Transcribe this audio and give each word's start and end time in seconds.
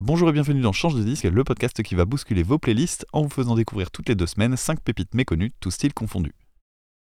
Bonjour 0.00 0.28
et 0.28 0.32
bienvenue 0.32 0.60
dans 0.60 0.72
Change 0.72 0.94
de 0.94 1.02
disque, 1.02 1.24
le 1.24 1.42
podcast 1.42 1.82
qui 1.82 1.96
va 1.96 2.04
bousculer 2.04 2.44
vos 2.44 2.56
playlists 2.56 3.04
en 3.12 3.22
vous 3.22 3.28
faisant 3.28 3.56
découvrir 3.56 3.90
toutes 3.90 4.08
les 4.08 4.14
deux 4.14 4.28
semaines 4.28 4.56
5 4.56 4.80
pépites 4.80 5.12
méconnues, 5.12 5.50
tous 5.58 5.72
styles 5.72 5.92
confondus. 5.92 6.36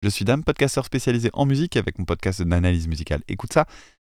Je 0.04 0.10
suis 0.10 0.24
Dame, 0.24 0.44
podcasteur 0.44 0.86
spécialisé 0.86 1.32
en 1.34 1.48
musique 1.48 1.78
avec 1.78 1.98
mon 1.98 2.06
podcast 2.06 2.44
d'analyse 2.44 2.88
musicale 2.88 3.24
Écoute 3.28 3.54
ça, 3.54 3.66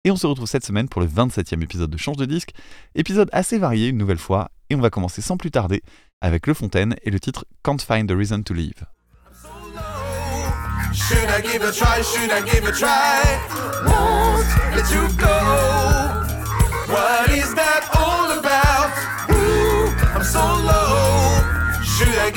et 0.05 0.11
on 0.11 0.15
se 0.15 0.25
retrouve 0.25 0.47
cette 0.47 0.65
semaine 0.65 0.87
pour 0.87 1.01
le 1.01 1.07
27e 1.07 1.61
épisode 1.61 1.89
de 1.89 1.97
Change 1.97 2.15
de 2.15 2.23
disque, 2.23 2.51
épisode 2.95 3.29
assez 3.33 3.57
varié 3.57 3.89
une 3.89 3.97
nouvelle 3.97 4.17
fois, 4.17 4.51
et 4.69 4.75
on 4.75 4.79
va 4.79 4.89
commencer 4.89 5.21
sans 5.21 5.35
plus 5.35 5.51
tarder 5.51 5.83
avec 6.21 6.47
Le 6.47 6.53
Fontaine 6.53 6.95
et 7.03 7.11
le 7.11 7.19
titre 7.19 7.45
Can't 7.63 7.79
Find 7.85 8.09
a 8.09 8.15
Reason 8.15 8.41
to 8.41 8.53
Leave. 8.53 8.85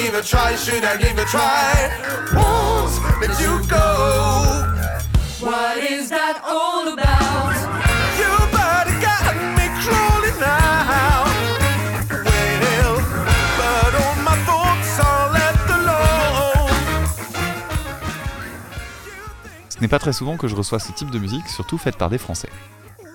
Give 0.04 0.14
a 0.14 0.22
try? 0.22 0.54
Should 0.54 0.84
I 0.84 0.96
give 0.98 1.16
a 1.18 1.24
try? 1.24 1.90
Won't 2.34 2.92
let 3.20 3.40
you 3.40 3.54
go. 3.68 3.86
What 5.40 5.78
is 5.78 6.10
that 6.10 6.42
all 6.44 6.92
about? 6.92 7.54
Your 8.20 8.40
body 8.52 8.94
got 9.00 9.34
me 9.56 9.66
crawling 9.80 10.38
now. 10.40 11.24
Well, 12.62 12.96
but 13.58 13.92
all 14.02 14.16
my 14.28 14.36
thoughts 14.44 15.00
are 15.00 15.32
left 15.32 15.70
alone. 15.70 16.74
Ce 19.70 19.80
n'est 19.80 19.88
pas 19.88 19.98
très 19.98 20.12
souvent 20.12 20.36
que 20.36 20.48
je 20.48 20.54
reçois 20.54 20.80
ce 20.80 20.92
type 20.92 21.10
de 21.10 21.18
musique, 21.18 21.48
surtout 21.48 21.78
faite 21.78 21.96
par 21.96 22.10
des 22.10 22.18
Français. 22.18 22.50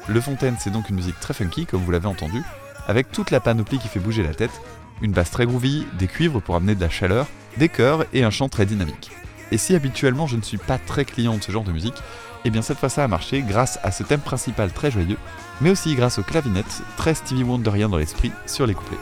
Le 0.07 0.19
Fontaine, 0.21 0.55
c'est 0.59 0.71
donc 0.71 0.89
une 0.89 0.95
musique 0.95 1.19
très 1.19 1.35
funky, 1.35 1.67
comme 1.67 1.81
vous 1.81 1.91
l'avez 1.91 2.07
entendu, 2.07 2.41
avec 2.87 3.11
toute 3.11 3.29
la 3.29 3.39
panoplie 3.39 3.77
qui 3.77 3.87
fait 3.87 3.99
bouger 3.99 4.23
la 4.23 4.33
tête, 4.33 4.59
une 5.01 5.11
basse 5.11 5.31
très 5.31 5.45
groovy, 5.45 5.85
des 5.97 6.07
cuivres 6.07 6.41
pour 6.41 6.55
amener 6.55 6.75
de 6.75 6.81
la 6.81 6.89
chaleur, 6.89 7.27
des 7.57 7.69
chœurs 7.69 8.05
et 8.13 8.23
un 8.23 8.29
chant 8.29 8.49
très 8.49 8.65
dynamique. 8.65 9.11
Et 9.51 9.57
si 9.57 9.75
habituellement 9.75 10.27
je 10.27 10.35
ne 10.35 10.41
suis 10.41 10.57
pas 10.57 10.77
très 10.77 11.05
client 11.05 11.37
de 11.37 11.43
ce 11.43 11.51
genre 11.51 11.63
de 11.63 11.71
musique, 11.71 12.01
eh 12.45 12.49
bien 12.49 12.61
cette 12.61 12.77
fois 12.77 12.89
ça 12.89 13.03
a 13.03 13.07
marché 13.07 13.41
grâce 13.41 13.79
à 13.83 13.91
ce 13.91 14.03
thème 14.03 14.21
principal 14.21 14.71
très 14.71 14.91
joyeux, 14.91 15.17
mais 15.61 15.69
aussi 15.69 15.95
grâce 15.95 16.19
aux 16.19 16.23
clavinettes 16.23 16.81
très 16.97 17.13
Stevie 17.13 17.43
Wonderien 17.43 17.89
dans 17.89 17.97
l'esprit 17.97 18.31
sur 18.45 18.65
les 18.65 18.73
couplets. 18.73 18.97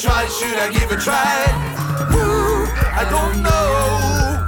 Try? 0.00 0.26
Should 0.26 0.58
I 0.58 0.70
give 0.72 0.90
a 0.90 0.96
try? 0.96 1.46
Ooh, 2.14 2.66
I 3.00 3.04
don't 3.14 3.42
know. 3.42 4.40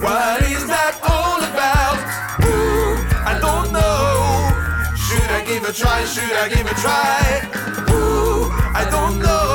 What 0.00 0.42
is 0.42 0.66
that 0.66 0.94
all 1.02 1.40
about? 1.50 1.98
Ooh, 2.44 2.96
I 3.26 3.38
don't 3.38 3.72
know. 3.72 4.96
Should 4.96 5.30
I 5.30 5.44
give 5.44 5.64
a 5.64 5.72
try? 5.72 6.04
Should 6.04 6.32
I 6.32 6.48
give 6.48 6.66
a 6.66 6.74
try? 6.74 7.42
Ooh, 7.90 8.50
I 8.74 8.88
don't 8.90 9.18
know. 9.18 9.45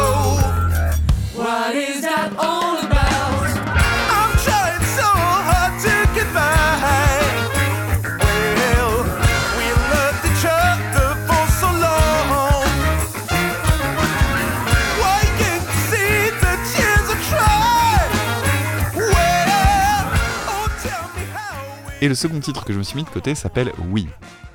Et 22.01 22.07
le 22.07 22.15
second 22.15 22.39
titre 22.39 22.65
que 22.65 22.73
je 22.73 22.79
me 22.79 22.83
suis 22.83 22.95
mis 22.95 23.03
de 23.03 23.09
côté 23.09 23.35
s'appelle 23.35 23.71
Oui. 23.89 24.07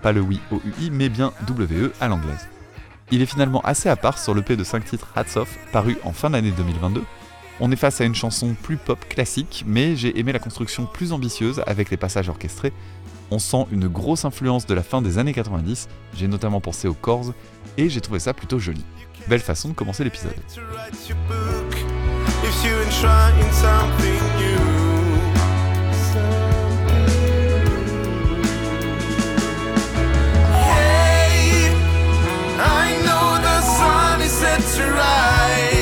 Pas 0.03 0.11
le 0.11 0.21
Oui 0.21 0.41
O-U-I, 0.51 0.91
mais 0.91 1.09
bien 1.09 1.33
W-E 1.47 1.93
à 2.01 2.09
l'anglaise. 2.09 2.49
Il 3.13 3.23
est 3.23 3.27
finalement 3.27 3.61
assez 3.61 3.89
à 3.89 3.95
part 3.95 4.19
sur 4.19 4.35
le 4.35 4.43
P 4.43 4.57
de 4.57 4.65
5 4.65 4.85
titres 4.85 5.13
Hats 5.15 5.37
Off, 5.37 5.57
paru 5.71 5.97
en 6.03 6.13
fin 6.13 6.31
d'année 6.31 6.51
2022. 6.51 7.05
On 7.61 7.71
est 7.71 7.77
face 7.77 8.01
à 8.01 8.05
une 8.05 8.17
chanson 8.17 8.57
plus 8.61 8.77
pop 8.77 8.99
classique, 9.09 9.65
mais 9.65 9.95
j'ai 9.95 10.19
aimé 10.19 10.33
la 10.33 10.41
construction 10.41 10.87
plus 10.87 11.13
ambitieuse 11.13 11.63
avec 11.69 11.91
les 11.91 11.97
passages 11.97 12.29
orchestrés. 12.29 12.73
On 13.31 13.39
sent 13.39 13.67
une 13.71 13.87
grosse 13.87 14.25
influence 14.25 14.67
de 14.67 14.75
la 14.75 14.83
fin 14.83 15.01
des 15.01 15.19
années 15.19 15.33
90, 15.33 15.89
j'ai 16.17 16.27
notamment 16.27 16.61
pensé 16.61 16.89
aux 16.89 16.95
Corrs, 16.95 17.33
et 17.77 17.89
j'ai 17.89 18.01
trouvé 18.01 18.19
ça 18.19 18.35
plutôt 18.35 18.59
joli. 18.59 18.85
Belle 19.29 19.41
façon 19.41 19.69
de 19.69 19.75
commencer 19.75 20.03
l'épisode. 20.03 20.35
to 34.77 34.85
rise. 34.91 35.76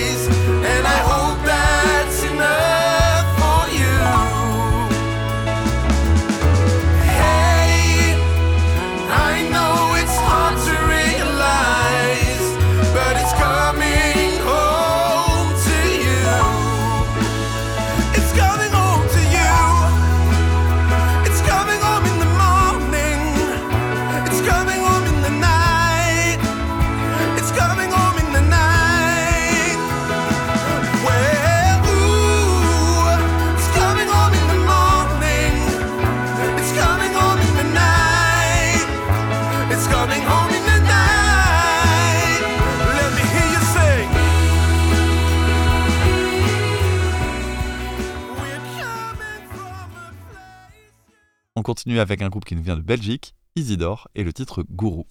Continue 51.75 51.99
avec 51.99 52.23
un 52.23 52.29
groupe 52.29 52.45
qui 52.45 52.55
nous 52.55 52.63
vient 52.63 52.77
de 52.77 52.83
Belgique, 52.83 53.35
Isidore, 53.57 54.07
et 54.15 54.23
le 54.23 54.33
titre 54.33 54.65
Gourou. 54.71 55.07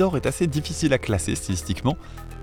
Est 0.00 0.24
assez 0.24 0.46
difficile 0.46 0.94
à 0.94 0.98
classer 0.98 1.34
stylistiquement. 1.34 1.98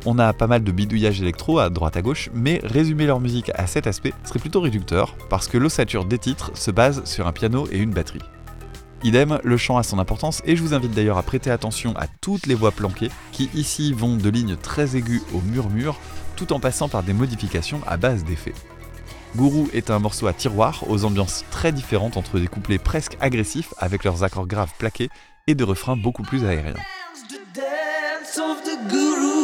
On 0.06 0.20
a 0.20 0.32
pas 0.32 0.46
mal 0.46 0.64
de 0.64 0.72
bidouillage 0.72 1.22
électro 1.22 1.58
à 1.58 1.72
droite 1.72 1.98
à 1.98 2.04
gauche, 2.04 2.30
mais 2.32 2.62
résumer 2.64 3.08
leur 3.08 3.20
musique 3.20 3.50
à 3.56 3.66
cet 3.66 3.88
aspect 3.88 4.14
serait 4.26 4.38
plutôt 4.38 4.62
réducteur, 4.62 5.16
parce 5.28 5.48
que 5.48 5.58
l'ossature 5.58 6.06
des 6.06 6.20
titres 6.20 6.52
se 6.54 6.70
base 6.70 7.04
sur 7.06 7.26
un 7.26 7.32
piano 7.32 7.68
et 7.72 7.80
une 7.80 7.90
batterie. 7.90 8.22
Idem, 9.04 9.40
le 9.44 9.58
chant 9.58 9.78
a 9.78 9.84
son 9.84 9.98
importance 9.98 10.44
et 10.46 10.56
je 10.56 10.62
vous 10.62 10.76
invite 10.76 10.92
d'ailleurs 10.92 11.18
à 11.18 11.24
prêter 11.24 11.50
attention 11.50 11.96
à 11.98 12.06
toutes 12.22 12.46
les 12.46 12.54
voix 12.54 12.72
planquées 12.72 13.10
qui 13.32 13.50
ici 13.56 13.92
vont 13.92 14.18
de 14.18 14.30
lignes 14.30 14.56
très 14.56 14.96
aiguës 14.96 15.24
au 15.34 15.42
murmure 15.42 16.00
tout 16.36 16.54
en 16.54 16.60
passant 16.60 16.90
par 16.90 17.02
des 17.02 17.14
modifications 17.14 17.82
à 17.88 17.98
base 17.98 18.24
d'effets. 18.24 18.54
Guru 19.36 19.68
est 19.74 19.90
un 19.90 19.98
morceau 19.98 20.28
à 20.28 20.34
tiroir 20.34 20.84
aux 20.88 21.06
ambiances 21.06 21.44
très 21.50 21.72
différentes 21.72 22.18
entre 22.18 22.40
des 22.40 22.48
couplets 22.48 22.78
presque 22.78 23.18
agressifs 23.20 23.74
avec 23.80 24.04
leurs 24.04 24.24
accords 24.24 24.48
graves 24.48 24.74
plaqués 24.78 25.10
et 25.48 25.56
de 25.56 25.64
refrains 25.64 25.98
beaucoup 25.98 26.24
plus 26.24 26.46
aériens. 26.46 26.76
Dance 27.58 28.38
of 28.38 28.64
the 28.64 28.76
Guru. 28.88 29.38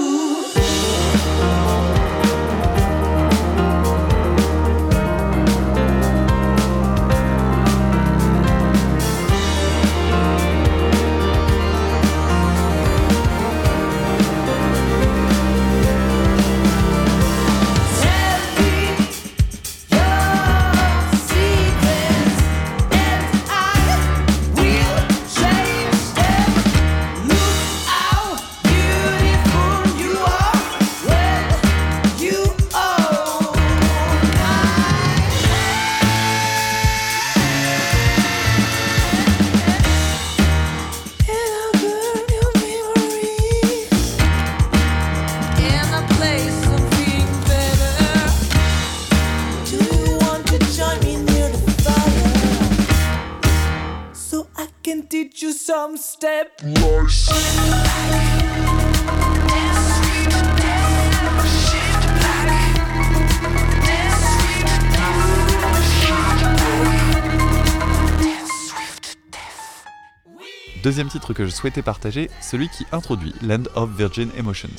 Deuxième 70.81 71.09
titre 71.09 71.33
que 71.33 71.43
je 71.43 71.49
souhaitais 71.49 71.81
partager, 71.81 72.29
celui 72.39 72.69
qui 72.69 72.85
introduit 72.93 73.33
Land 73.41 73.63
of 73.75 73.89
Virgin 73.89 74.29
Emotions. 74.37 74.69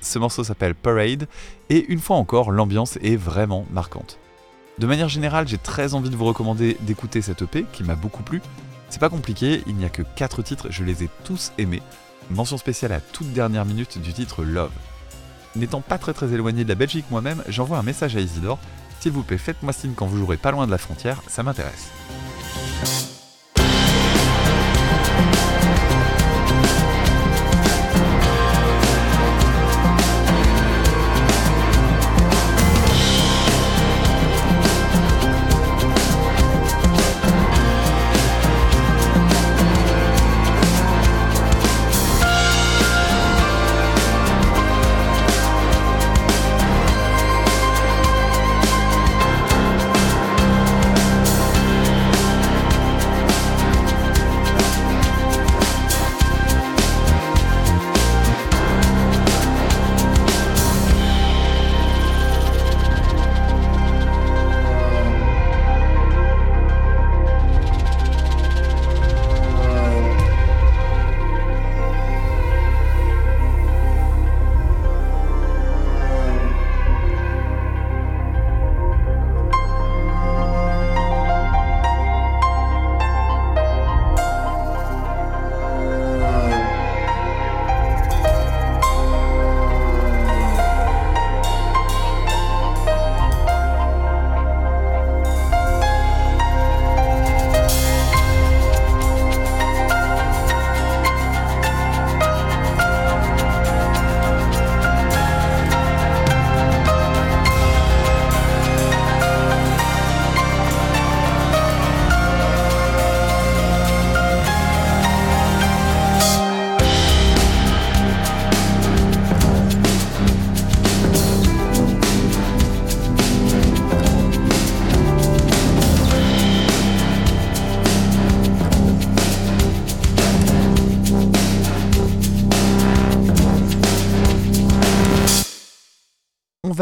Ce 0.00 0.18
morceau 0.20 0.44
s'appelle 0.44 0.76
Parade, 0.76 1.26
et 1.68 1.84
une 1.88 1.98
fois 1.98 2.14
encore, 2.16 2.52
l'ambiance 2.52 2.96
est 3.02 3.16
vraiment 3.16 3.66
marquante. 3.72 4.18
De 4.78 4.86
manière 4.86 5.08
générale, 5.08 5.48
j'ai 5.48 5.58
très 5.58 5.94
envie 5.94 6.10
de 6.10 6.16
vous 6.16 6.26
recommander 6.26 6.76
d'écouter 6.82 7.22
cette 7.22 7.42
EP 7.42 7.64
qui 7.72 7.82
m'a 7.82 7.96
beaucoup 7.96 8.22
plu. 8.22 8.40
C'est 8.90 8.98
pas 8.98 9.08
compliqué, 9.08 9.62
il 9.66 9.76
n'y 9.76 9.84
a 9.84 9.88
que 9.88 10.02
4 10.02 10.42
titres, 10.42 10.66
je 10.70 10.82
les 10.82 11.04
ai 11.04 11.10
tous 11.24 11.52
aimés. 11.58 11.82
Mention 12.28 12.58
spéciale 12.58 12.92
à 12.92 13.00
toute 13.00 13.32
dernière 13.32 13.64
minute 13.64 13.98
du 13.98 14.12
titre 14.12 14.42
Love. 14.42 14.72
N'étant 15.56 15.80
pas 15.80 15.96
très 15.96 16.12
très 16.12 16.32
éloigné 16.32 16.64
de 16.64 16.68
la 16.68 16.74
Belgique 16.74 17.06
moi-même, 17.10 17.42
j'envoie 17.48 17.78
un 17.78 17.82
message 17.82 18.16
à 18.16 18.20
Isidore. 18.20 18.58
S'il 19.00 19.12
vous 19.12 19.22
plaît, 19.22 19.38
faites-moi 19.38 19.72
signe 19.72 19.94
quand 19.94 20.06
vous 20.06 20.18
jouerez 20.18 20.36
pas 20.36 20.50
loin 20.50 20.66
de 20.66 20.72
la 20.72 20.78
frontière, 20.78 21.22
ça 21.28 21.42
m'intéresse. 21.42 21.90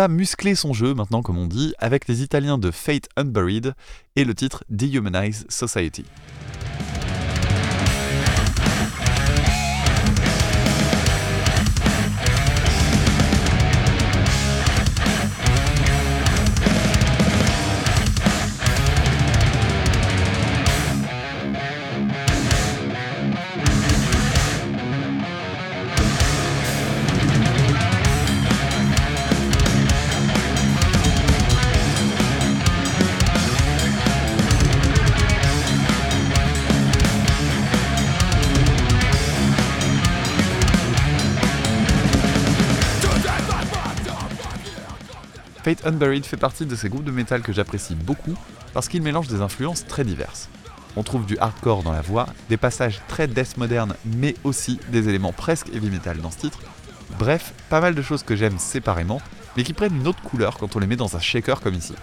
Muscler 0.09 0.55
son 0.55 0.73
jeu 0.73 0.95
maintenant, 0.95 1.23
comme 1.23 1.39
on 1.39 1.47
dit, 1.47 1.75
avec 1.79 2.09
les 2.09 2.23
Italiens 2.23 2.59
de 2.59 2.71
Fate 2.71 3.09
Unburied 3.17 3.75
et 4.17 4.25
le 4.25 4.35
titre 4.35 4.65
Dehumanize 4.69 5.47
Society. 5.49 6.05
Unburied 45.89 46.27
fait 46.27 46.37
partie 46.37 46.67
de 46.67 46.77
ces 46.77 46.91
groupes 46.91 47.05
de 47.05 47.11
métal 47.11 47.41
que 47.41 47.51
j'apprécie 47.51 47.95
beaucoup 47.95 48.35
parce 48.75 48.89
qu'ils 48.89 49.01
mélangent 49.01 49.29
des 49.29 49.41
influences 49.41 49.87
très 49.87 50.05
diverses. 50.05 50.51
On 50.97 51.03
trouve 51.03 51.25
du 51.25 51.39
hardcore 51.39 51.83
dans 51.83 51.93
la 51.93 52.03
voix, 52.03 52.27
des 52.51 52.59
passages 52.59 53.01
très 53.09 53.27
death 53.27 53.57
moderne, 53.57 53.95
mais 54.05 54.35
aussi 54.45 54.79
des 54.91 55.09
éléments 55.09 55.33
presque 55.33 55.69
heavy 55.69 55.89
metal 55.89 56.19
dans 56.19 56.31
ce 56.31 56.41
titre. 56.41 56.59
Bref, 57.19 57.55
pas 57.71 57.81
mal 57.81 57.95
de 57.95 58.03
choses 58.03 58.23
que 58.23 58.37
j'aime 58.37 58.59
séparément, 58.59 59.23
mais 59.57 59.63
qui 59.63 59.73
prennent 59.73 59.97
une 59.97 60.07
autre 60.07 60.21
couleur 60.21 60.59
quand 60.59 60.77
on 60.77 60.79
les 60.79 60.87
met 60.87 60.97
dans 60.97 61.17
un 61.17 61.21
shaker 61.21 61.63
comme 61.63 61.75
ici. 61.75 61.95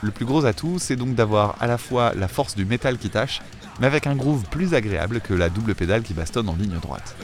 Le 0.00 0.10
plus 0.10 0.24
gros 0.24 0.46
atout, 0.46 0.78
c'est 0.78 0.96
donc 0.96 1.14
d'avoir 1.14 1.56
à 1.60 1.66
la 1.66 1.76
fois 1.76 2.14
la 2.14 2.28
force 2.28 2.54
du 2.54 2.64
métal 2.64 2.96
qui 2.96 3.10
tâche, 3.10 3.42
mais 3.78 3.86
avec 3.86 4.06
un 4.06 4.16
groove 4.16 4.44
plus 4.44 4.72
agréable 4.72 5.20
que 5.20 5.34
la 5.34 5.50
double 5.50 5.74
pédale 5.74 6.02
qui 6.02 6.14
bastonne 6.14 6.48
en 6.48 6.56
ligne 6.56 6.78
droite. 6.80 7.14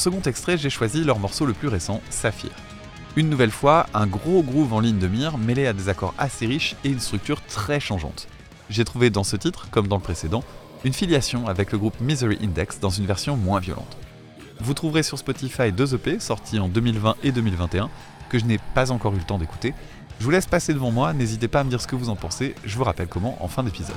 Second 0.00 0.22
extrait, 0.22 0.56
j'ai 0.56 0.70
choisi 0.70 1.04
leur 1.04 1.18
morceau 1.18 1.44
le 1.44 1.52
plus 1.52 1.68
récent, 1.68 2.00
Saphir. 2.08 2.50
Une 3.16 3.28
nouvelle 3.28 3.50
fois, 3.50 3.86
un 3.92 4.06
gros 4.06 4.42
groove 4.42 4.72
en 4.72 4.80
ligne 4.80 4.98
de 4.98 5.06
mire 5.08 5.36
mêlé 5.36 5.66
à 5.66 5.72
des 5.72 5.88
accords 5.88 6.14
assez 6.16 6.46
riches 6.46 6.74
et 6.84 6.88
une 6.88 7.00
structure 7.00 7.42
très 7.42 7.80
changeante. 7.80 8.26
J'ai 8.70 8.84
trouvé 8.84 9.10
dans 9.10 9.24
ce 9.24 9.36
titre, 9.36 9.68
comme 9.70 9.88
dans 9.88 9.96
le 9.96 10.02
précédent, 10.02 10.42
une 10.84 10.94
filiation 10.94 11.46
avec 11.46 11.70
le 11.70 11.78
groupe 11.78 12.00
Misery 12.00 12.38
Index 12.42 12.80
dans 12.80 12.88
une 12.88 13.04
version 13.04 13.36
moins 13.36 13.60
violente. 13.60 13.98
Vous 14.60 14.74
trouverez 14.74 15.02
sur 15.02 15.18
Spotify 15.18 15.70
deux 15.70 15.94
EP 15.94 16.18
sortis 16.18 16.58
en 16.58 16.68
2020 16.68 17.16
et 17.22 17.32
2021 17.32 17.90
que 18.30 18.38
je 18.38 18.44
n'ai 18.44 18.58
pas 18.74 18.92
encore 18.92 19.12
eu 19.14 19.18
le 19.18 19.24
temps 19.24 19.38
d'écouter. 19.38 19.74
Je 20.18 20.24
vous 20.24 20.30
laisse 20.30 20.46
passer 20.46 20.72
devant 20.72 20.90
moi, 20.90 21.12
n'hésitez 21.12 21.48
pas 21.48 21.60
à 21.60 21.64
me 21.64 21.70
dire 21.70 21.80
ce 21.80 21.86
que 21.86 21.96
vous 21.96 22.08
en 22.08 22.16
pensez, 22.16 22.54
je 22.64 22.76
vous 22.76 22.84
rappelle 22.84 23.08
comment 23.08 23.36
en 23.42 23.48
fin 23.48 23.62
d'épisode. 23.62 23.96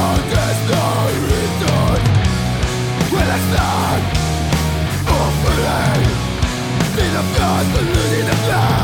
I'm 7.53 7.67
losing 7.73 8.25
the 8.25 8.35
blood. 8.45 8.80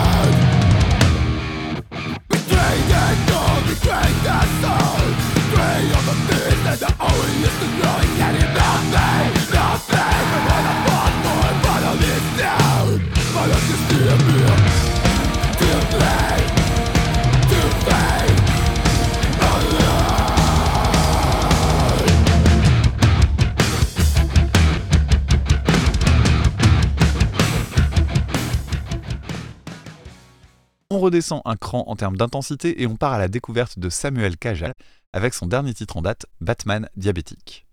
Redescend 31.07 31.41
un 31.45 31.55
cran 31.55 31.85
en 31.87 31.95
termes 31.95 32.17
d'intensité 32.17 32.81
et 32.81 32.87
on 32.87 32.97
part 32.97 33.13
à 33.13 33.17
la 33.17 33.29
découverte 33.29 33.79
de 33.79 33.89
Samuel 33.89 34.35
Cajal 34.35 34.73
avec 35.13 35.33
son 35.33 35.45
dernier 35.45 35.73
titre 35.73 35.95
en 35.95 36.01
date, 36.01 36.25
Batman 36.41 36.89
Diabétique. 36.97 37.65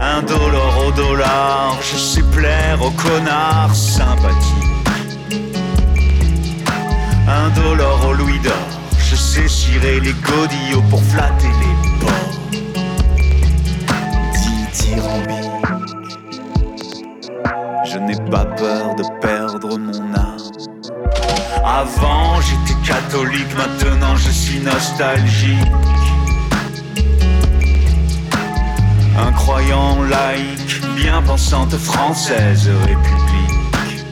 Un 0.00 0.22
dollar 0.22 0.86
au 0.86 0.92
dollar, 0.92 1.82
je 1.82 1.96
sais 1.96 2.22
plaire 2.36 2.80
aux 2.80 2.92
connards 2.92 3.74
sympathiques. 3.74 4.70
Un 7.26 7.50
dollar 7.50 8.06
au 8.08 8.12
louis 8.12 8.38
d'or, 8.40 8.68
je 8.98 9.16
sais 9.16 9.48
cirer 9.48 9.98
les 9.98 10.12
godillots 10.12 10.88
pour 10.88 11.02
flatter 11.02 11.48
les 11.62 11.74
porcs. 11.98 12.38
Dithyrambique, 14.34 15.50
je 17.86 17.98
n'ai 17.98 18.30
pas 18.30 18.44
peur 18.44 18.94
de 18.94 19.20
perdre 19.20 19.76
mon 19.78 20.14
âme. 20.14 20.31
Avant 21.64 22.40
j'étais 22.40 22.80
catholique, 22.84 23.54
maintenant 23.56 24.16
je 24.16 24.30
suis 24.30 24.58
nostalgique. 24.60 25.58
Un 29.16 29.32
croyant 29.32 30.02
laïque, 30.02 30.80
bien 30.96 31.22
pensante 31.22 31.70
française 31.76 32.68
république. 32.68 34.02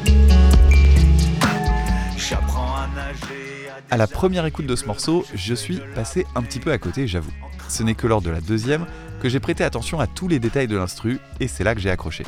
J'apprends 2.16 2.76
à 2.76 2.86
nager. 2.94 3.68
À 3.90 3.96
la 3.96 4.06
première 4.06 4.46
écoute 4.46 4.66
de 4.66 4.76
ce 4.76 4.86
morceau, 4.86 5.26
je 5.34 5.54
suis 5.54 5.80
passé 5.96 6.26
un 6.36 6.42
petit 6.42 6.60
peu 6.60 6.70
à 6.70 6.78
côté, 6.78 7.08
j'avoue. 7.08 7.32
Ce 7.68 7.82
n'est 7.82 7.94
que 7.94 8.06
lors 8.06 8.22
de 8.22 8.30
la 8.30 8.40
deuxième 8.40 8.86
que 9.20 9.28
j'ai 9.28 9.40
prêté 9.40 9.64
attention 9.64 9.98
à 9.98 10.06
tous 10.06 10.28
les 10.28 10.38
détails 10.38 10.68
de 10.68 10.76
l'instru 10.76 11.18
et 11.40 11.48
c'est 11.48 11.64
là 11.64 11.74
que 11.74 11.80
j'ai 11.80 11.90
accroché. 11.90 12.24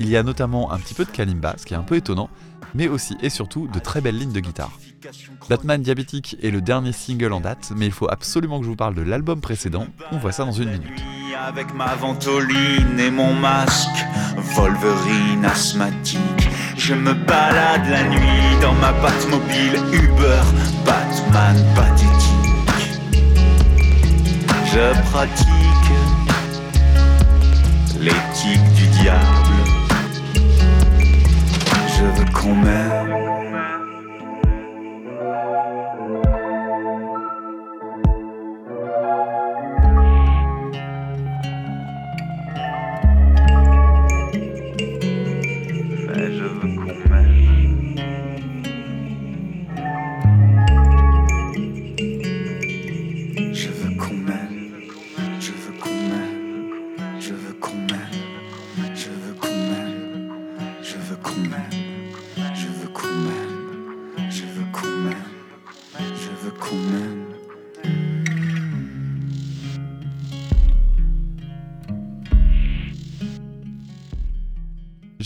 Il 0.00 0.08
y 0.08 0.16
a 0.16 0.22
notamment 0.22 0.72
un 0.72 0.78
petit 0.78 0.94
peu 0.94 1.04
de 1.04 1.10
kalimba, 1.10 1.54
ce 1.58 1.66
qui 1.66 1.74
est 1.74 1.76
un 1.76 1.82
peu 1.82 1.96
étonnant, 1.96 2.30
mais 2.74 2.88
aussi 2.88 3.16
et 3.22 3.30
surtout 3.30 3.68
de 3.68 3.78
très 3.78 4.00
belles 4.00 4.18
lignes 4.18 4.32
de 4.32 4.40
guitare. 4.40 4.72
Batman 5.48 5.80
Diabétique 5.80 6.36
est 6.42 6.50
le 6.50 6.60
dernier 6.60 6.92
single 6.92 7.32
en 7.32 7.40
date, 7.40 7.72
mais 7.76 7.86
il 7.86 7.92
faut 7.92 8.10
absolument 8.10 8.58
que 8.58 8.64
je 8.64 8.70
vous 8.70 8.76
parle 8.76 8.94
de 8.94 9.02
l'album 9.02 9.40
précédent, 9.40 9.86
on 10.12 10.18
voit 10.18 10.32
ça 10.32 10.44
dans 10.44 10.52
une 10.52 10.70
minute. 10.70 11.02
Avec 11.46 11.72
ma 11.74 11.94
ventoline 11.94 12.98
et 12.98 13.10
mon 13.10 13.32
masque, 13.32 14.04
Wolverine 14.36 15.44
asthmatique, 15.44 16.48
je 16.76 16.94
me 16.94 17.14
balade 17.14 17.88
la 17.88 18.02
nuit 18.08 18.60
dans 18.60 18.74
ma 18.74 18.92
Batmobile 18.92 19.80
Uber, 19.92 20.42
Batman 20.84 21.56
pathétique. 21.74 22.08
Je 24.66 25.10
pratique 25.10 25.48
l'éthique 28.00 28.74
du 28.74 28.86
diable. 29.00 29.37
Je 32.48 32.54
veux 32.54 32.60
qu'on. 32.60 33.38
Mais 46.06 46.32
je 46.32 46.44
veux 46.44 46.74
qu'on 46.76 46.94
m'aime. 47.10 47.54
Je 53.52 53.68
veux 53.68 53.94
qu'on 53.96 54.14
m'aime. 54.14 54.70
Je 55.40 55.52
veux 55.52 55.72
qu'on 55.78 55.90
m'aime. 55.90 57.20
Je 57.20 57.34
veux 57.34 57.52
qu'on 57.60 57.74
m'aime. 57.74 58.14
Je 58.94 59.10
veux 59.10 59.34
qu'on 59.34 59.48
m'aime. 59.48 60.32
Je 60.82 60.96
veux 60.96 61.16
qu'on 61.16 61.40
m'aime. 61.40 61.87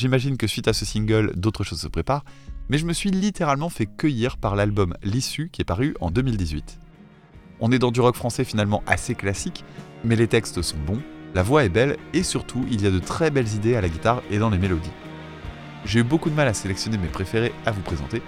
J'imagine 0.02 0.37
que 0.37 0.49
suite 0.49 0.66
à 0.66 0.73
ce 0.73 0.85
single, 0.85 1.30
d'autres 1.37 1.62
choses 1.62 1.80
se 1.80 1.87
préparent, 1.87 2.25
mais 2.68 2.76
je 2.76 2.87
me 2.87 2.92
suis 2.92 3.12
littéralement 3.12 3.68
fait 3.68 3.87
cueillir 3.87 4.37
par 4.37 4.56
l'album 4.56 4.97
L'Issue 5.04 5.49
qui 5.49 5.62
est 5.62 5.64
paru 5.64 5.94
en 6.00 6.11
2018. 6.11 6.80
On 7.61 7.71
est 7.71 7.78
dans 7.78 7.92
du 7.92 8.00
rock 8.00 8.16
français 8.16 8.42
finalement 8.42 8.82
assez 8.88 9.14
classique, 9.14 9.64
mais 10.02 10.16
les 10.16 10.26
textes 10.26 10.61
sont 10.61 10.76
bons, 10.85 11.00
la 11.37 11.44
voix 11.44 11.64
est 11.64 11.68
belle 11.68 11.99
et 12.14 12.25
surtout 12.25 12.66
il 12.68 12.82
y 12.82 12.87
a 12.88 12.90
de 12.90 12.99
très 12.99 13.30
belles 13.30 13.54
idées 13.54 13.76
à 13.76 13.80
la 13.80 13.88
guitare 13.88 14.25
et 14.28 14.38
dans 14.38 14.50
les 14.50 14.59
mélodies. 14.59 14.90
J'ai 15.85 16.00
eu 16.00 16.02
beaucoup 16.02 16.30
de 16.30 16.35
mal 16.35 16.49
à 16.49 16.52
sélectionner 16.52 16.99
mes 16.99 17.06
préférés 17.06 17.52
à 17.64 17.71
vous 17.71 17.82
présenter, 17.82 18.23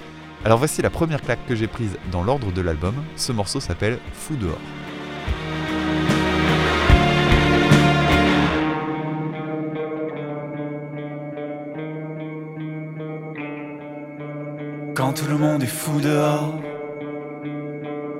alors 0.44 0.58
voici 0.58 0.80
la 0.80 0.90
première 0.90 1.22
claque 1.22 1.44
que 1.48 1.56
j'ai 1.56 1.66
prise 1.66 1.98
dans 2.12 2.22
l'ordre 2.22 2.52
de 2.52 2.60
l'album, 2.60 2.94
ce 3.16 3.32
morceau 3.32 3.58
s'appelle 3.58 3.98
Fou 4.12 4.36
dehors. 4.36 4.60
Quand 14.94 15.12
tout 15.12 15.26
le 15.28 15.36
monde 15.36 15.60
est 15.64 15.66
fou 15.66 16.00
dehors, 16.00 16.54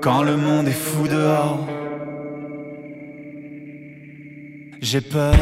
quand 0.01 0.23
le 0.23 0.35
monde 0.35 0.67
est 0.67 0.71
fou 0.71 1.07
dehors, 1.07 1.65
j'ai 4.81 4.99
peur 4.99 5.35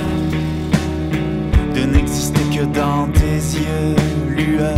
de 1.73 1.81
n'exister 1.85 2.43
que 2.55 2.65
dans 2.65 3.07
tes 3.11 3.39
yeux 3.57 3.95
lueurs. 4.27 4.77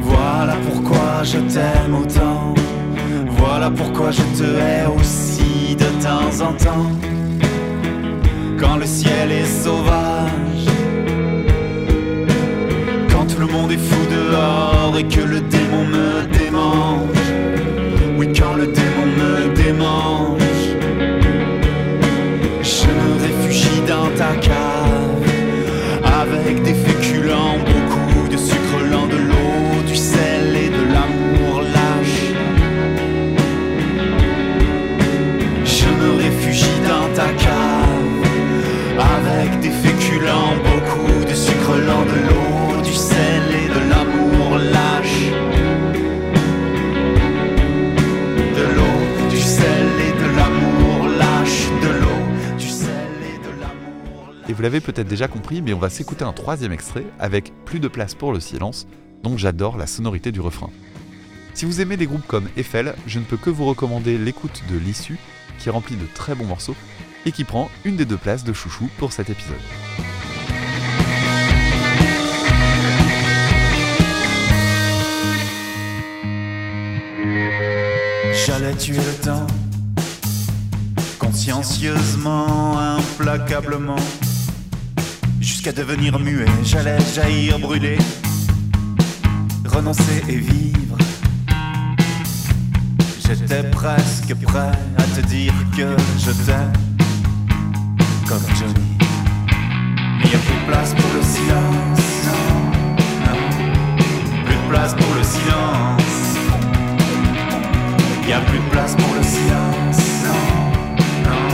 Voilà 0.00 0.56
pourquoi 0.68 1.22
je 1.22 1.38
t'aime 1.38 1.94
autant, 1.94 2.52
voilà 3.28 3.70
pourquoi 3.70 4.10
je 4.10 4.22
te 4.36 4.42
hais 4.42 4.86
aussi 4.86 5.76
de 5.76 5.88
temps 6.02 6.46
en 6.48 6.52
temps. 6.52 6.90
Quand 8.58 8.76
le 8.76 8.86
ciel 8.86 9.30
est 9.30 9.44
sauvage, 9.44 10.25
monde 13.56 13.72
est 13.72 14.10
dehors 14.10 14.94
et 14.98 15.04
que 15.04 15.20
le 15.20 15.40
démon 15.40 15.84
me 15.84 16.26
démange. 16.38 17.28
Oui, 18.18 18.28
quand 18.32 18.54
le 18.54 18.66
démon 18.66 19.06
me 19.20 19.54
démange, 19.54 20.40
je 22.62 22.86
me 22.98 23.08
réfugie 23.22 23.80
dans 23.86 24.08
ta 24.16 24.34
cave 24.36 24.65
peut-être 54.80 55.08
déjà 55.08 55.28
compris, 55.28 55.62
mais 55.62 55.72
on 55.72 55.78
va 55.78 55.90
s'écouter 55.90 56.24
un 56.24 56.32
troisième 56.32 56.72
extrait 56.72 57.06
avec 57.18 57.52
Plus 57.64 57.80
de 57.80 57.88
place 57.88 58.14
pour 58.14 58.32
le 58.32 58.40
silence, 58.40 58.86
dont 59.22 59.36
j'adore 59.36 59.76
la 59.76 59.86
sonorité 59.86 60.32
du 60.32 60.40
refrain. 60.40 60.70
Si 61.54 61.64
vous 61.64 61.80
aimez 61.80 61.96
des 61.96 62.06
groupes 62.06 62.26
comme 62.26 62.48
Eiffel, 62.56 62.94
je 63.06 63.18
ne 63.18 63.24
peux 63.24 63.36
que 63.36 63.50
vous 63.50 63.64
recommander 63.64 64.18
l'écoute 64.18 64.62
de 64.70 64.76
l'issue, 64.76 65.18
qui 65.58 65.70
remplit 65.70 65.96
de 65.96 66.06
très 66.14 66.34
bons 66.34 66.44
morceaux 66.44 66.76
et 67.24 67.32
qui 67.32 67.44
prend 67.44 67.70
une 67.84 67.96
des 67.96 68.04
deux 68.04 68.16
places 68.16 68.44
de 68.44 68.52
chouchou 68.52 68.88
pour 68.98 69.12
cet 69.12 69.30
épisode. 69.30 69.56
J'allais 78.46 78.74
tuer 78.76 78.96
le 78.96 79.24
temps, 79.24 79.46
consciencieusement, 81.18 82.78
implacablement, 82.78 83.96
jusqu'à 85.46 85.70
devenir 85.70 86.18
muet. 86.18 86.44
J'allais 86.64 86.98
jaillir, 87.14 87.60
brûler, 87.60 87.98
renoncer 89.64 90.24
et 90.28 90.36
vivre. 90.36 90.98
J'étais 93.24 93.62
presque 93.70 94.34
prêt 94.42 94.72
à 94.98 95.02
te 95.02 95.20
dire 95.26 95.54
que 95.76 95.96
je 96.18 96.32
t'aime, 96.44 96.72
comme 98.28 98.42
Johnny. 98.58 98.98
Mais 100.18 100.30
y 100.30 100.34
a 100.34 100.38
plus 100.38 100.56
de 100.60 100.66
place 100.66 100.94
pour 100.94 101.10
le 101.14 101.22
silence, 101.22 102.00
non. 102.26 102.46
Plus 104.44 104.56
de 104.56 104.68
place 104.68 104.94
pour 104.94 105.14
le 105.14 105.22
silence. 105.22 106.38
Y 108.28 108.32
a 108.32 108.40
plus 108.40 108.58
de 108.58 108.70
place 108.70 108.96
pour 108.96 109.14
le 109.14 109.22
silence, 109.22 110.02
non, 110.24 111.30
non. 111.30 111.46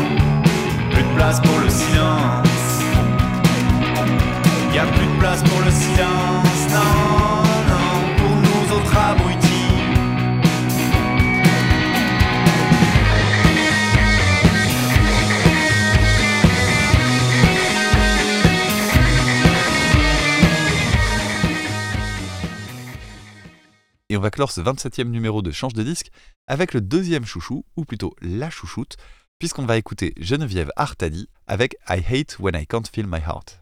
Plus 0.90 1.02
de 1.02 1.14
place 1.14 1.40
pour 1.40 1.58
le 1.60 1.68
silence. 1.68 2.51
Y 4.74 4.78
a 4.78 4.86
plus 4.86 5.06
de 5.06 5.18
place 5.18 5.42
pour 5.42 5.60
le 5.60 5.70
silence, 5.70 6.66
non, 6.70 7.42
non. 7.68 8.16
Pour 8.16 8.36
nous 8.36 8.74
autres 8.74 8.96
abrutis. 8.96 9.48
Et 24.08 24.16
on 24.16 24.20
va 24.20 24.30
clore 24.30 24.52
ce 24.52 24.62
27e 24.62 25.04
numéro 25.10 25.42
de 25.42 25.50
Change 25.50 25.74
de 25.74 25.82
disque 25.82 26.08
avec 26.46 26.72
le 26.72 26.80
deuxième 26.80 27.26
chouchou, 27.26 27.66
ou 27.76 27.84
plutôt 27.84 28.14
la 28.22 28.48
chouchoute, 28.48 28.96
puisqu'on 29.38 29.66
va 29.66 29.76
écouter 29.76 30.14
Geneviève 30.18 30.70
Artadi 30.76 31.28
avec 31.46 31.76
I 31.90 32.02
Hate 32.08 32.38
When 32.38 32.54
I 32.54 32.66
Can't 32.66 32.84
Feel 32.90 33.06
My 33.06 33.20
Heart. 33.20 33.61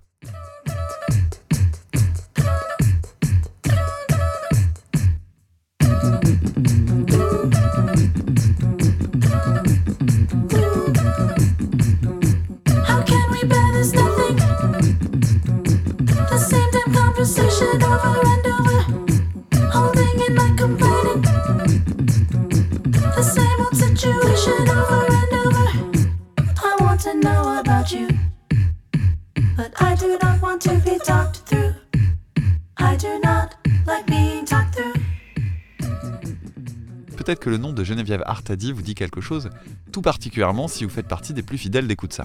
Peut-être 37.17 37.41
que 37.41 37.51
le 37.51 37.59
nom 37.59 37.73
de 37.73 37.85
Geneviève 37.85 38.23
Artadi 38.27 38.73
vous 38.73 38.83
dit 38.83 38.95
quelque 38.95 39.21
chose, 39.21 39.51
tout 39.93 40.03
particulièrement 40.03 40.67
si 40.67 40.85
vous 40.85 40.91
faites 40.91 41.07
partie 41.07 41.35
des 41.35 41.43
plus 41.43 41.59
fidèles 41.59 41.87
d'écoute 41.87 42.13
ça. 42.13 42.25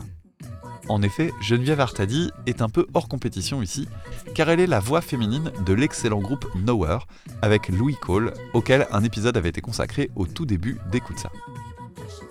En 0.88 1.02
effet, 1.02 1.34
Geneviève 1.42 1.80
Artadi 1.80 2.32
est 2.46 2.62
un 2.62 2.70
peu 2.70 2.86
hors 2.94 3.08
compétition 3.08 3.62
ici, 3.62 3.88
car 4.36 4.50
elle 4.50 4.60
est 4.60 4.68
la 4.68 4.80
voix 4.80 5.02
féminine 5.02 5.52
de 5.66 5.74
l'excellent 5.74 6.20
groupe 6.20 6.46
Nowhere, 6.56 7.08
avec 7.42 7.70
Louis 7.70 7.96
Cole, 8.00 8.34
auquel 8.54 8.88
un 8.92 9.04
épisode 9.04 9.38
avait 9.38 9.50
été 9.50 9.62
consacré 9.62 10.12
au 10.16 10.28
tout 10.28 10.46
début 10.46 10.78
d'Écoute 10.92 11.20
ça. 11.20 11.32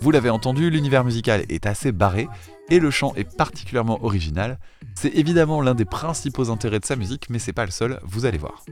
Vous 0.01 0.11
l'avez 0.11 0.29
entendu, 0.29 0.69
l'univers 0.69 1.03
musical 1.03 1.45
est 1.49 1.65
assez 1.65 1.91
barré, 1.91 2.27
et 2.69 2.79
le 2.79 2.91
chant 2.91 3.13
est 3.15 3.35
particulièrement 3.35 4.03
original. 4.03 4.57
C'est 4.95 5.13
évidemment 5.15 5.61
l'un 5.61 5.75
des 5.75 5.85
principaux 5.85 6.49
intérêts 6.49 6.79
de 6.79 6.85
sa 6.85 6.95
musique, 6.95 7.29
mais 7.29 7.39
c'est 7.39 7.53
pas 7.53 7.65
le 7.65 7.71
seul, 7.71 7.99
vous 8.03 8.25
allez 8.25 8.37
voir. 8.37 8.63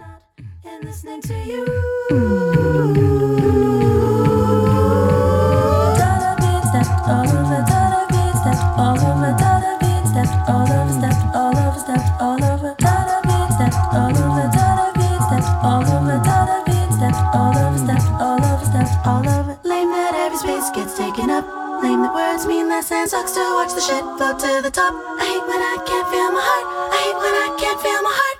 All 19.06 19.28
over. 19.28 19.60
Lame 19.64 19.90
that 19.92 20.16
every 20.16 20.38
space 20.38 20.70
gets 20.72 20.98
taken 20.98 21.30
up. 21.30 21.46
Lame 21.84 22.02
that 22.02 22.14
words 22.14 22.46
mean 22.46 22.70
less 22.70 22.92
and 22.92 23.10
sucks 23.10 23.34
to 23.34 23.40
watch 23.40 23.74
the 23.74 23.82
shit 23.82 24.04
float 24.18 24.40
to 24.40 24.62
the 24.64 24.72
top. 24.72 24.94
I 25.20 25.26
hate 25.26 25.46
when 25.48 25.62
I 25.62 25.78
can't 25.86 26.08
feel 26.12 26.32
my 26.32 26.42
heart. 26.42 26.68
I 26.94 26.98
hate 27.04 27.18
when 27.24 27.36
I 27.36 27.50
can't 27.60 27.80
feel 27.84 28.02
my 28.02 28.14
heart. 28.20 28.38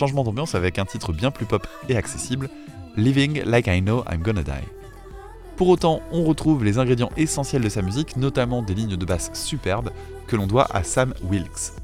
Changement 0.00 0.24
d'ambiance 0.24 0.54
avec 0.54 0.78
un 0.78 0.86
titre 0.86 1.12
bien 1.12 1.30
plus 1.30 1.44
pop 1.44 1.66
et 1.90 1.94
accessible, 1.94 2.48
Living 2.96 3.42
Like 3.44 3.66
I 3.66 3.82
Know 3.82 4.02
I'm 4.10 4.22
Gonna 4.22 4.42
Die. 4.42 4.66
Pour 5.56 5.68
autant, 5.68 6.00
on 6.10 6.24
retrouve 6.24 6.64
les 6.64 6.78
ingrédients 6.78 7.10
essentiels 7.18 7.60
de 7.60 7.68
sa 7.68 7.82
musique, 7.82 8.16
notamment 8.16 8.62
des 8.62 8.72
lignes 8.72 8.96
de 8.96 9.04
basse 9.04 9.30
superbes 9.34 9.90
que 10.26 10.36
l'on 10.36 10.46
doit 10.46 10.66
à 10.74 10.84
Sam 10.84 11.12
Wilkes. 11.24 11.74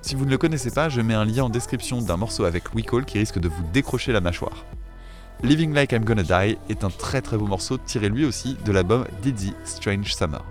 Si 0.00 0.16
vous 0.16 0.24
ne 0.24 0.30
le 0.30 0.38
connaissez 0.38 0.72
pas, 0.72 0.88
je 0.88 1.00
mets 1.00 1.14
un 1.14 1.24
lien 1.24 1.44
en 1.44 1.50
description 1.50 2.02
d'un 2.02 2.16
morceau 2.16 2.46
avec 2.46 2.74
We 2.74 2.84
Call 2.84 3.04
qui 3.04 3.20
risque 3.20 3.38
de 3.38 3.48
vous 3.48 3.62
décrocher 3.72 4.10
la 4.10 4.20
mâchoire. 4.20 4.64
Living 5.44 5.72
Like 5.72 5.92
I'm 5.92 6.04
Gonna 6.04 6.24
Die 6.24 6.58
est 6.68 6.82
un 6.82 6.90
très 6.90 7.22
très 7.22 7.36
beau 7.36 7.46
morceau 7.46 7.78
tiré 7.78 8.08
lui 8.08 8.24
aussi 8.24 8.56
de 8.64 8.72
l'album 8.72 9.04
Dizzy 9.22 9.54
Strange 9.64 10.16
Summer. 10.16 10.44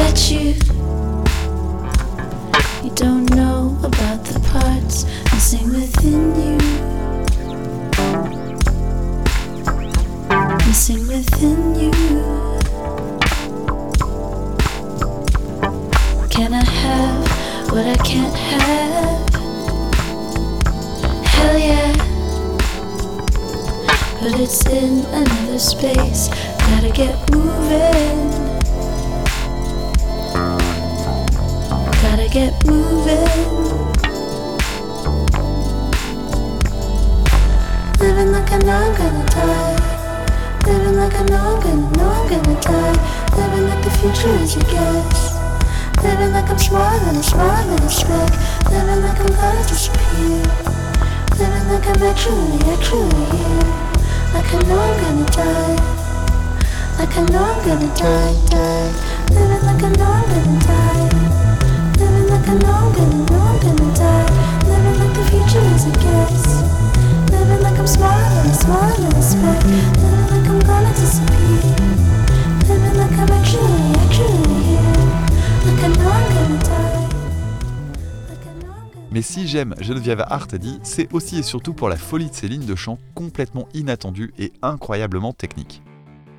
Bet 0.00 0.30
you 0.30 0.54
you 2.82 2.90
don't 2.94 3.28
know 3.36 3.76
about 3.84 4.24
the 4.24 4.40
parts 4.48 5.04
missing 5.30 5.68
within 5.68 6.34
you. 6.40 6.56
Missing 10.66 11.06
within 11.06 11.74
you. 11.80 11.90
Can 16.30 16.54
I 16.54 16.64
have 16.64 17.70
what 17.70 17.86
I 17.86 17.96
can't 18.02 18.34
have? 18.34 19.34
Hell 21.26 21.58
yeah. 21.58 21.92
But 24.18 24.40
it's 24.40 24.66
in 24.66 25.04
another 25.12 25.58
space. 25.58 26.28
Gotta 26.70 26.90
get 26.90 27.30
moving. 27.32 28.49
Get 32.30 32.64
moving. 32.64 33.26
Living 37.98 38.30
like 38.30 38.52
I 38.52 38.58
know 38.58 38.78
I'm 38.78 38.94
gonna 38.94 39.26
die. 39.26 39.76
Living 40.64 40.96
like 40.96 41.14
I 41.14 41.24
know 41.24 41.56
I'm 41.56 41.60
gonna 41.60 41.96
know 41.96 42.08
I'm 42.08 42.28
gonna 42.30 42.60
die. 42.60 42.96
Living 43.34 43.66
like 43.66 43.82
the 43.82 43.90
future 43.98 44.34
is 44.44 44.54
a 44.54 44.60
guess. 44.60 45.34
Living 46.04 46.30
like 46.30 46.48
I'm 46.48 46.58
smart 46.58 47.02
and 47.02 47.16
a 47.16 47.22
smart 47.22 47.66
and 47.66 47.80
a 47.82 47.90
speck. 47.90 48.30
Living 48.70 49.02
like 49.02 49.18
I'm 49.18 49.34
gonna 49.34 49.62
disappear. 49.66 50.42
Living 51.34 51.66
like 51.66 51.86
I'm 51.90 52.02
actually, 52.10 52.62
actually 52.70 53.26
here. 53.34 53.66
Like 54.34 54.54
I 54.54 54.62
know 54.68 54.78
I'm 54.78 54.94
gonna 55.02 55.26
die. 55.34 55.76
Like 56.96 57.16
I 57.18 57.22
know 57.32 57.42
I'm 57.42 57.66
gonna 57.66 57.90
die, 57.96 58.34
die. 58.54 58.90
Living 59.34 59.66
like 59.66 59.82
I 59.82 59.90
know 59.98 60.12
I'm 60.12 60.28
gonna 60.30 60.60
die. 60.60 60.79
Si 79.30 79.46
j'aime 79.46 79.76
Geneviève 79.80 80.24
Artadi, 80.26 80.80
c'est 80.82 81.12
aussi 81.14 81.38
et 81.38 81.44
surtout 81.44 81.72
pour 81.72 81.88
la 81.88 81.96
folie 81.96 82.30
de 82.30 82.34
ses 82.34 82.48
lignes 82.48 82.66
de 82.66 82.74
chant 82.74 82.98
complètement 83.14 83.68
inattendues 83.74 84.32
et 84.40 84.52
incroyablement 84.60 85.32
techniques. 85.32 85.84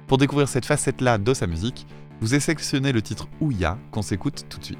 Pour 0.08 0.18
découvrir 0.18 0.50
cette 0.50 0.66
facette-là 0.66 1.18
de 1.18 1.34
sa 1.34 1.48
musique, 1.48 1.88
vous 2.20 2.36
ai 2.36 2.42
sélectionné 2.42 2.92
le 2.92 3.02
titre 3.02 3.30
Ouya 3.40 3.78
qu'on 3.92 4.02
s'écoute 4.02 4.44
tout 4.50 4.60
de 4.60 4.66
suite. 4.66 4.78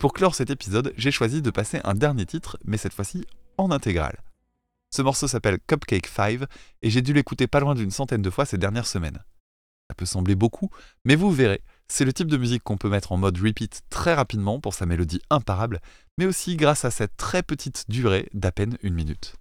Pour 0.00 0.14
clore 0.14 0.34
cet 0.34 0.48
épisode, 0.48 0.94
j'ai 0.96 1.10
choisi 1.10 1.42
de 1.42 1.50
passer 1.50 1.78
un 1.84 1.92
dernier 1.92 2.24
titre, 2.24 2.56
mais 2.64 2.78
cette 2.78 2.94
fois-ci 2.94 3.26
en 3.58 3.70
intégrale. 3.70 4.22
Ce 4.88 5.02
morceau 5.02 5.28
s'appelle 5.28 5.58
Cupcake 5.66 6.06
5 6.06 6.40
et 6.80 6.88
j'ai 6.88 7.02
dû 7.02 7.12
l'écouter 7.12 7.46
pas 7.46 7.60
loin 7.60 7.74
d'une 7.74 7.90
centaine 7.90 8.22
de 8.22 8.30
fois 8.30 8.46
ces 8.46 8.56
dernières 8.56 8.86
semaines. 8.86 9.22
Ça 9.90 9.94
peut 9.94 10.06
sembler 10.06 10.36
beaucoup, 10.36 10.70
mais 11.04 11.16
vous 11.16 11.30
verrez, 11.30 11.60
c'est 11.86 12.06
le 12.06 12.14
type 12.14 12.28
de 12.28 12.38
musique 12.38 12.62
qu'on 12.62 12.78
peut 12.78 12.88
mettre 12.88 13.12
en 13.12 13.18
mode 13.18 13.36
repeat 13.36 13.82
très 13.90 14.14
rapidement 14.14 14.58
pour 14.58 14.72
sa 14.72 14.86
mélodie 14.86 15.20
imparable, 15.28 15.80
mais 16.16 16.24
aussi 16.24 16.56
grâce 16.56 16.86
à 16.86 16.90
cette 16.90 17.18
très 17.18 17.42
petite 17.42 17.84
durée 17.90 18.30
d'à 18.32 18.52
peine 18.52 18.78
une 18.82 18.94
minute. 18.94 19.34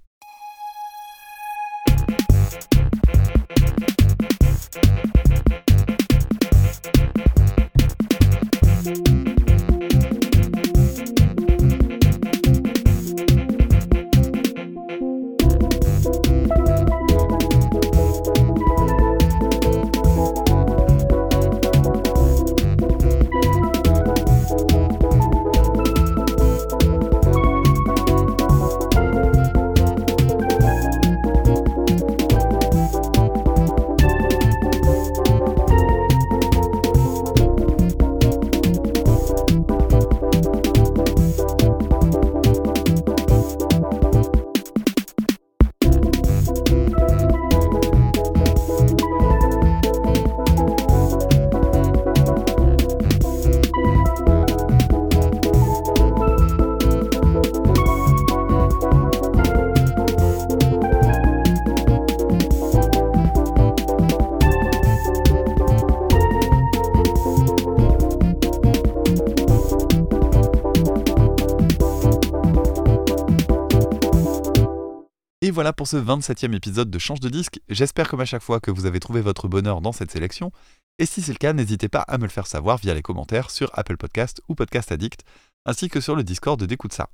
Et 75.49 75.51
voilà 75.51 75.73
pour 75.73 75.87
ce 75.87 75.97
27e 75.97 76.53
épisode 76.53 76.91
de 76.91 76.99
Change 76.99 77.21
de 77.21 77.27
disque. 77.27 77.59
J'espère 77.69 78.07
comme 78.07 78.21
à 78.21 78.25
chaque 78.25 78.43
fois 78.43 78.59
que 78.59 78.69
vous 78.69 78.85
avez 78.85 78.99
trouvé 78.99 79.19
votre 79.19 79.47
bonheur 79.47 79.81
dans 79.81 79.91
cette 79.91 80.11
sélection. 80.11 80.51
Et 80.99 81.07
si 81.07 81.23
c'est 81.23 81.31
le 81.31 81.39
cas, 81.39 81.53
n'hésitez 81.53 81.89
pas 81.89 82.01
à 82.01 82.19
me 82.19 82.25
le 82.25 82.29
faire 82.29 82.45
savoir 82.45 82.77
via 82.77 82.93
les 82.93 83.01
commentaires 83.01 83.49
sur 83.49 83.71
Apple 83.73 83.97
Podcast 83.97 84.43
ou 84.47 84.53
Podcast 84.53 84.91
Addict, 84.91 85.23
ainsi 85.65 85.89
que 85.89 86.01
sur 86.01 86.15
le 86.15 86.23
Discord 86.23 86.63
d'Écoute 86.63 86.93
ça. 86.93 87.09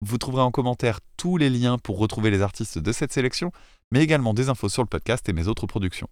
Vous 0.00 0.16
trouverez 0.16 0.40
en 0.40 0.50
commentaire 0.50 1.00
tous 1.18 1.36
les 1.36 1.50
liens 1.50 1.76
pour 1.76 1.98
retrouver 1.98 2.30
les 2.30 2.40
artistes 2.40 2.78
de 2.78 2.92
cette 2.92 3.12
sélection, 3.12 3.52
mais 3.92 4.02
également 4.02 4.32
des 4.32 4.48
infos 4.48 4.70
sur 4.70 4.80
le 4.80 4.88
podcast 4.88 5.28
et 5.28 5.34
mes 5.34 5.46
autres 5.46 5.66
productions. 5.66 6.08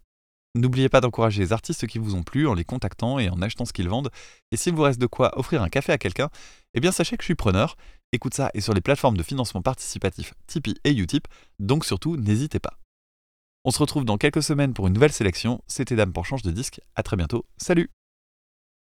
N'oubliez 0.55 0.91
pas 0.91 1.01
d'encourager 1.01 1.41
les 1.41 1.55
artistes 1.55 1.87
qui 1.87 1.99
vous 1.99 2.15
ont 2.15 2.25
plu 2.25 2.47
en 2.47 2.53
les 2.53 2.65
contactant 2.65 3.19
et 3.19 3.31
en 3.31 3.41
achetant 3.41 3.65
ce 3.65 3.73
qu'ils 3.73 3.89
vendent. 3.89 4.11
Et 4.53 4.59
s'il 4.59 4.75
vous 4.75 4.83
reste 4.83 5.01
de 5.01 5.07
quoi 5.07 5.39
offrir 5.39 5.63
un 5.63 5.71
café 5.71 5.93
à 5.93 5.99
quelqu'un, 5.99 6.29
eh 6.75 6.81
bien 6.81 6.93
sachez 6.93 7.17
que 7.17 7.23
je 7.23 7.29
suis 7.29 7.35
preneur. 7.35 7.77
Écoute 8.13 8.35
ça 8.35 8.51
et 8.55 8.61
sur 8.63 8.73
les 8.73 8.81
plateformes 8.81 9.17
de 9.17 9.23
financement 9.23 9.61
participatif 9.61 10.33
Tipeee 10.47 10.81
et 10.85 10.97
Utip, 10.97 11.29
donc 11.59 11.85
surtout 11.85 12.17
n'hésitez 12.17 12.59
pas. 12.59 12.79
On 13.65 13.71
se 13.71 13.79
retrouve 13.79 14.07
dans 14.07 14.17
quelques 14.17 14.43
semaines 14.43 14.73
pour 14.73 14.87
une 14.87 14.95
nouvelle 14.95 15.13
sélection. 15.13 15.63
C'était 15.67 15.97
Dame 15.97 16.13
pour 16.13 16.25
Change 16.25 16.43
de 16.43 16.51
disque. 16.51 16.81
À 16.97 17.03
très 17.03 17.17
bientôt. 17.17 17.45
Salut 17.59 17.91